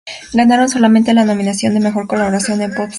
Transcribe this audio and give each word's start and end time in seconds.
Ganaron 0.33 0.67
solamente 0.67 1.13
la 1.13 1.25
nominación 1.25 1.75
de 1.75 1.79
""Mejor 1.79 2.07
Colaboración 2.07 2.57
de 2.57 2.69
Pop, 2.69 2.75
con 2.75 2.87
Coros"". 2.87 2.89